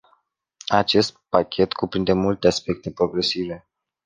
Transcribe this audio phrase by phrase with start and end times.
[0.67, 3.65] Acest pachet cuprinde multe aspecte progresive.